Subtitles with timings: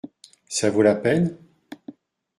[0.49, 1.37] Ça vaut la peine?